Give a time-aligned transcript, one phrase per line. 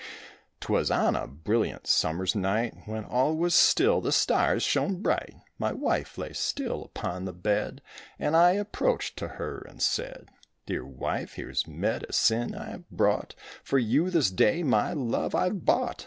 [0.61, 5.35] 'Twas on a brilliant summer's night When all was still; the stars shone bright.
[5.59, 7.83] My wife lay still upon the bed
[8.17, 10.29] And I approached to her and said:
[10.65, 15.99] "Dear wife, here's medicine I've brought, For you this day, my love, I've bought.